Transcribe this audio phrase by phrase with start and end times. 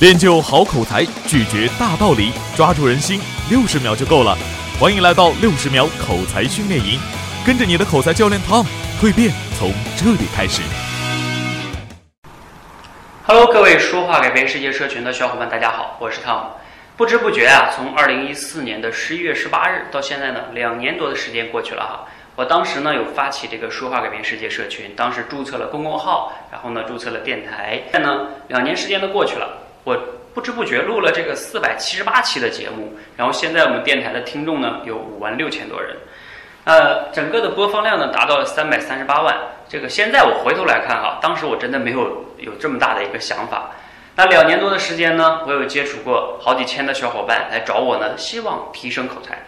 [0.00, 4.38] 练就好口才，拒绝大道理，抓住人心，六十秒就够了。
[4.78, 7.00] 欢迎来到六十秒口才训练营，
[7.44, 8.64] 跟着你的口才教练 Tom，
[9.00, 10.62] 蜕变从这里开始。
[13.26, 16.44] Hello，各位说话改变世界社群的小伙伴，大家好，我是 Tom。
[16.96, 22.06] 不知不觉啊，从二零一四年的十一月十八日到现在呢，两年多的时间过去了哈。
[22.36, 27.82] 我当时呢有发起这个说话改变世界社群，当时注册了公众号，然后呢注册了电台。
[27.90, 29.64] 现在呢两年时间都过去了。
[29.88, 29.98] 我
[30.34, 35.96] 不知不觉录了这个四百七十八期的节目，然后现在我们电台的听众呢有五万六千多人，
[36.64, 39.34] 呃，整个的播放量呢达到了三百三十八万。
[39.66, 43.70] 这个现在我回头来看哈，当时我真的没有有这么大的一个想法。
[44.14, 49.38] 那两年多的时间呢，我有接触过好几千的小伙伴来找我呢，希望提升口才。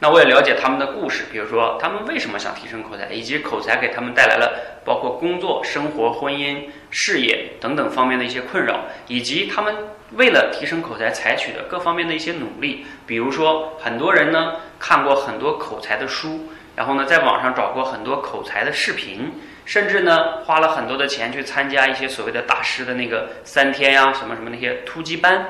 [0.00, 9.74] 那我也了解他们的故事，比如说他们为什么想提升口才，以及口才给他们带来了包括工作、生活、婚姻、事业等等方面的一些困扰，以及他们
[10.12, 12.84] 为了提升口才采取的各方面的一些努力。
[13.06, 19.32] 比如说，很多人呢看过很多口才的书，然后呢在网上找过很多口才的视频，
[19.64, 25.46] 甚至呢花了很多的钱去参加一些所谓的大师的那个三天呀什么什么那些突击班，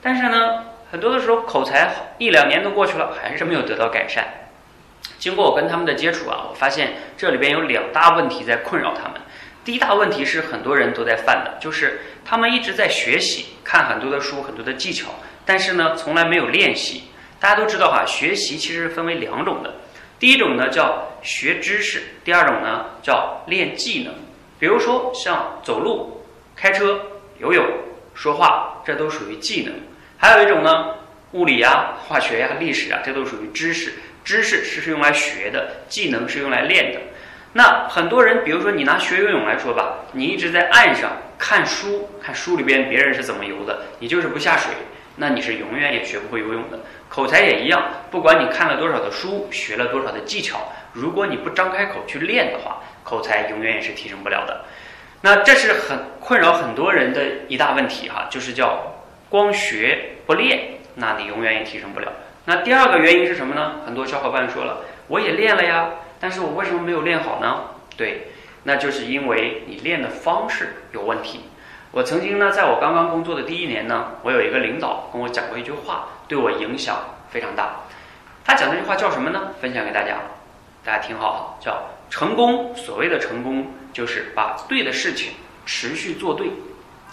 [0.00, 0.69] 但是呢。
[0.90, 4.26] 很多的时候，口才好一两年都过去了，还是没有得到改善。
[5.18, 9.20] 经过我跟他们的接触啊，我发现这里边有两大问题在困扰他们。
[9.64, 15.10] 第一大问题是很多人都在犯的，就是他们一直在学习，看很多的书，很多的技巧，
[15.46, 17.04] 但是呢，从来没有练习。
[17.38, 19.74] 大家都知道哈，学习其实分为两种的，
[20.18, 24.14] 第一种呢叫学知识，第二种呢叫练技能。
[24.58, 26.24] 比如说像走路、
[26.56, 27.00] 开车、
[27.38, 27.64] 游泳、
[28.14, 29.74] 说话，这都属于技能。
[30.22, 30.96] 还有一种呢，
[31.32, 33.94] 物理呀、化学呀、历史啊，这都属于知识。
[34.22, 37.00] 知识是是用来学的，技能是用来练的。
[37.54, 44.70] 那很多人，比如说你拿学游泳来说吧，你一直在岸上看书，看书里边别人是怎么游的，你就是不下水，
[45.16, 46.78] 那你是永远也学不会游泳的。
[47.08, 54.66] 口才也一样，不管你看了多少的书，学了多少的技巧，如果你不张开口去练的话，口才永远也是提升不了的。
[55.22, 58.78] 那这是很困扰很多人的一大问题哈，就是叫。
[59.30, 62.12] 光学不练，那你永远也提升不了。
[62.46, 63.76] 那第二个原因是什么呢？
[63.86, 67.62] 很多小伙伴说了，我也练了呀，但是我为什么没有练好呢？
[67.96, 68.26] 对，
[68.64, 71.42] 那就是因为你练的方式有问题。
[71.92, 76.96] 我曾经呢，在我刚刚工作的第一年呢，我有一个领导跟我讲过一句话，对我影响
[77.30, 77.82] 非常大。
[78.44, 79.52] 他讲这句话叫什么呢？
[79.60, 80.16] 分享给大家，
[80.84, 82.74] 大家听好，叫成功。
[82.74, 86.48] 所谓的成功，就是把对的事情持续做对。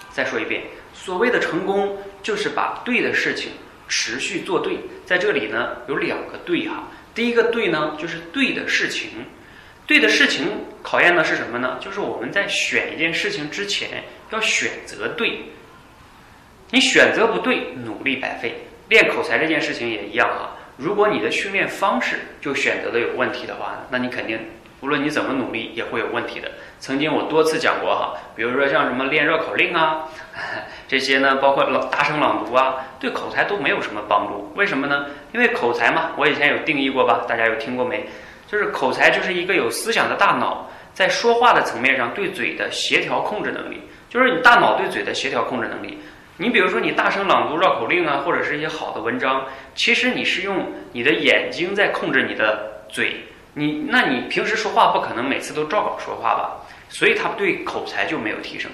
[0.09, 0.63] 再说一遍。
[0.93, 3.51] 所谓的成功，就是把对的事情
[3.87, 4.77] 持续做对。
[5.05, 6.89] 在这里呢，有两个对哈。
[7.15, 9.09] 第一个对呢，就是对的事情。
[9.85, 11.77] 对的事情考验的是什么呢？
[11.79, 15.45] 就是我们在选一件事情之前要选择对。
[16.71, 18.67] 你选择不对，努力白费。
[18.89, 20.57] 练口才这件事情也一样哈。
[20.75, 24.39] 如果你的训练方式就选择的有问题的话，那你肯定。
[24.81, 26.51] 无论你怎么努力，也会有问题的。
[26.79, 30.03] 曾经我多次讲过哈，比如说像什么练绕口令啊，
[30.87, 34.53] 这些呢，包括朗大声朗读啊，对口才都没有什么帮助。
[34.55, 35.07] 为什么呢？
[35.33, 37.25] 因为口才嘛，我以前有定义过吧？
[37.27, 38.07] 大家有听过没？
[38.45, 45.97] 就是口才就是一个有思想的大脑，在说话的层面上对嘴的协调控制能力，就是你大脑对嘴的协调控制能力。
[46.37, 53.25] 你比如说你大声朗读绕口令啊，或者是一些好的文章，其实你是用你的眼睛在控制你的嘴。
[53.57, 56.57] 你那你平时说话不可能每次都照稿说话吧？
[56.89, 58.69] 所以他对口才就没有提升。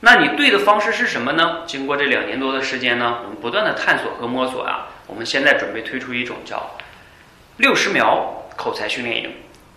[0.00, 1.62] 那你对的方式是什么呢？
[1.66, 6.70] 经过这两年多的时间呢，我们不断的探索和摸索啊，我们现在准备推出一种叫
[7.58, 9.30] 六十秒口才训练营。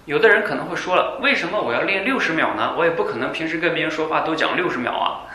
[0.06, 2.74] 有的人可能会说了，为什么我要练六十秒呢？
[2.78, 5.28] 我也不可能平时跟别人说话都讲六十秒啊。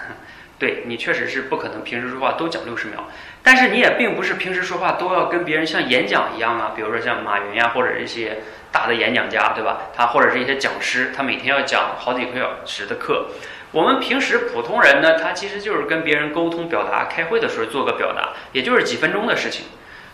[0.63, 3.09] 对你确实是不可能平时说话都讲六十秒，
[3.43, 8.39] 但是你也并不是平时说话都要跟别人像演讲一样啊，比如说像马云呀，或者一些
[8.71, 9.91] 大的演讲家，对吧？
[9.93, 13.27] 他或者是一些讲师，他每天要讲好几个小时的课。
[13.73, 19.65] 我们平时普通人呢，他其实就是跟别人沟通、表达、开会的时候做个表达，也就是几分钟的事情。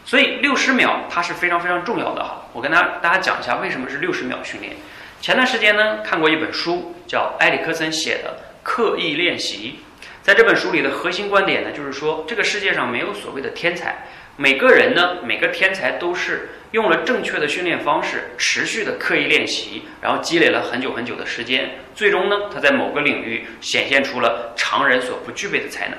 [0.07, 2.49] 所以六十秒它是非常非常重要的哈。
[2.55, 4.77] 我跟大家大家讲一下为什么是六十秒训练。
[5.21, 8.31] 前段时间呢，看过一本书，叫埃里克森写的
[8.63, 9.81] 《刻意练习》。
[10.29, 14.05] 在这本书里的核心观点呢，就是说这个世界上没有所谓的天才，
[14.37, 25.97] 每个人呢，每个天才都是用了正确的训练方式，持续的刻意练习，然后积累了很久很久的时间，最终呢，他在某个领域显现出了常人所不具备的才能。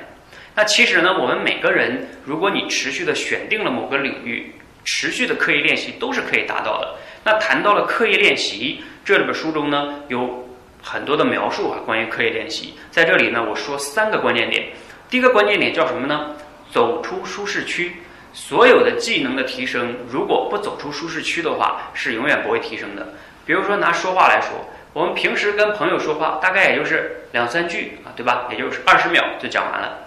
[0.54, 4.54] 那其实呢，我们每个人，如果你持续的选定了某个领域，
[4.86, 6.98] 持续的刻意练习，都是可以达到的。
[7.24, 10.46] 那谈到了刻意练习，这本书中呢有。
[10.82, 14.70] 很多的描述啊，关于刻意练习，在这里呢，我说三个关键点。
[15.10, 16.36] 第一个关键点叫什么呢？
[16.72, 17.98] 走出舒适区。
[18.32, 23.08] 所有的技能的提升，如果不走出舒适区的话，是永远不会提升的。
[23.44, 28.48] 比如说拿说话来说，我们平时跟朋友说话，大概也就是两三句啊，对吧？
[28.52, 29.98] 也就是二十秒就讲完了。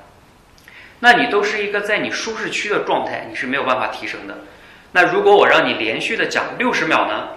[1.00, 4.38] 那你都是一个在你舒适区的状态，你是没有办法提升的。
[4.92, 7.28] 那如果我让你连续的讲六十秒呢？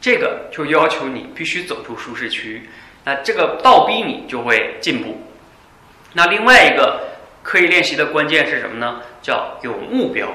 [0.00, 2.68] 这个就要求你必须走出舒适区，
[3.04, 5.22] 那这个倒逼你就会进步。
[6.12, 7.08] 那另外一个
[7.42, 9.02] 刻意练习的关键是什么呢？
[9.20, 10.28] 叫有目标。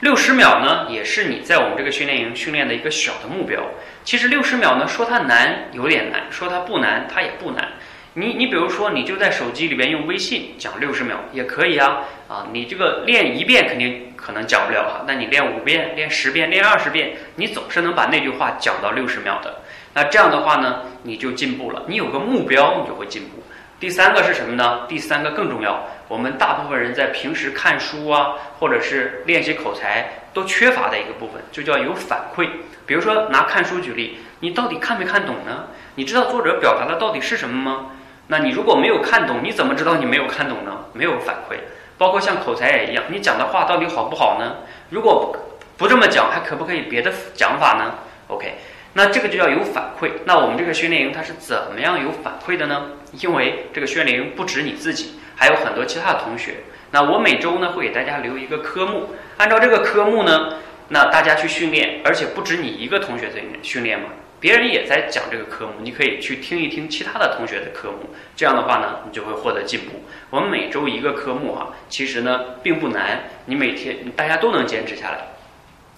[0.00, 3.62] 六十秒呢，也是你在我们这个训练营训练的一个小的目标。
[4.04, 7.72] 其实六十秒呢，说它难有点难，说它不难它也不难。
[8.14, 12.46] 你你比如说，你就在手机里边用微信讲六十秒也可以啊啊！
[12.52, 19.60] 你这个练一遍肯定可能讲不了哈，那你练五遍、练十遍、练二十遍，你总是能把那句话讲到六十秒的。
[19.94, 21.84] 那这样的话呢，你就进步了。
[21.86, 23.42] 你有个目标，你就会进步。
[23.78, 24.86] 第三个是什么呢？
[24.88, 25.86] 第三个更重要。
[26.08, 32.48] 我们大部分人在平时看书啊，或者是练习口才都缺乏的一个部分，就叫有反馈。
[32.86, 35.66] 比如说拿看书举例，你到底看没看懂呢？
[35.94, 37.90] 你知道作者表达的到底是什么吗？
[38.28, 40.84] 那你如果没有看懂，你怎么知道你没有看懂呢？
[40.92, 41.56] 没有反馈，
[41.96, 44.58] 包括像口才也一样，你讲的话到底好不好呢？
[44.90, 45.34] 如果
[45.76, 47.94] 不这么讲，还可不可以别的讲法呢
[48.28, 48.54] ？OK，
[48.92, 50.10] 那这个就要有反馈。
[50.26, 52.90] 那我们这个训练营它是怎么样有反馈的呢？
[53.12, 56.56] 因为这个训练营不止你自己，还有很多其他的同学。
[56.90, 60.54] 那我每周呢会给大家留一个科目，按照这个科目呢，
[60.88, 64.06] 那大家去训练，而且不止你一个同学在训练嘛。
[64.40, 68.10] 别人也在讲这个科目，你可以去听一听其他的同学的科目。
[68.36, 70.02] 这样的话呢，你就会获得进步。
[70.30, 75.26] 我们每周一个科目哈，其实呢并不难，你每天大家都能坚持下来。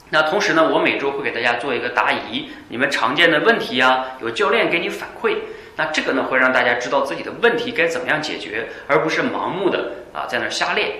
[0.08, 5.36] 那同时呢，我每周会给大家做一个答疑，你们常见的问题呀，有教练给你反馈。
[5.76, 10.90] 那这个呢会让大家知道自己的问题该怎么样解决，而不是盲目的啊在那瞎练。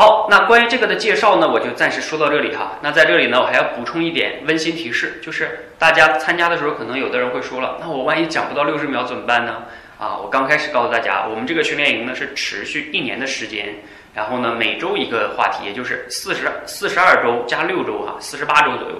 [0.00, 2.72] 好，那关于这个的介绍呢，我就暂时说到这里哈。
[2.80, 9.64] 那在这里呢，我还要补充一点温馨提示，就是大家参加的时候，可能有的人会说了，那我万一讲不到六十秒怎么办呢？
[9.98, 13.74] 啊，我刚开始告诉大家，我们这个训练营呢是持续一年的时间，
[14.14, 18.96] 然后呢每周一个话题，也就是四十四十二周加六周哈，四十八周左右。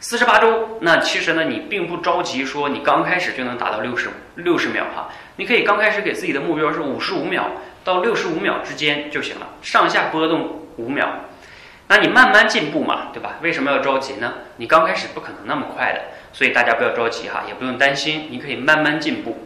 [0.00, 7.50] 四十八周，那其实呢，你并不着急说你刚开始就能达到六十六十秒哈，你可以刚开始给自己的目标是五十五秒。
[7.84, 11.06] 到六十五秒之间就行了，上下波动五秒，
[11.86, 13.36] 那你慢慢进步嘛，对吧？
[13.42, 14.32] 为什么要着急呢？
[14.56, 16.00] 你刚开始不可能那么快的，
[16.32, 19.36] 所以大家不要着急哈，也不用担心，你可以慢慢进步。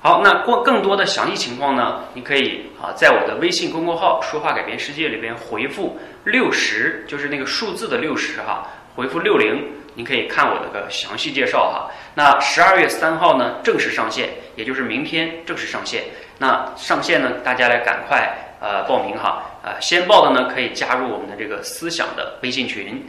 [0.00, 8.66] 好，那过更多的详细情况呢，你可以啊在我的微信公众号“说话改变世界”里边回复六十，就是那个数字的六十哈，
[8.98, 9.64] 回复六零，
[9.94, 11.88] 您可以看我的个详细介绍哈。
[12.16, 16.02] 那十二月三号呢正式上线，也就是明天正式上线。
[16.38, 18.28] 那上线呢，大家来赶快
[18.60, 23.08] 呃报名哈，呃先报的呢可以加入我们的这个思想的微信群。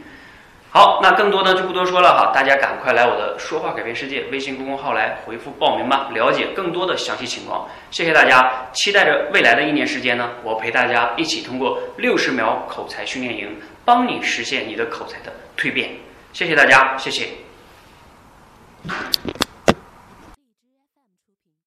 [0.72, 7.68] 好，那更多呢就不多说了哈，大家赶快来我的说话改变世界微信公众号来回复报名吧，了解更多的详细情况。
[7.90, 15.90] 谢谢大家，期待着未来的一年时间呢，我陪大家一起通过六十秒口才训练营，帮你实现你的口才的蜕变。
[16.32, 17.26] 谢谢大家，谢谢。